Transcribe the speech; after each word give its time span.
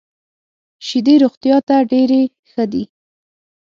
شیدې 0.87 1.15
روغتیا 1.23 1.57
ته 1.67 1.75
ډېري 1.91 2.21
ښه 2.49 2.63
دي. 2.71 2.83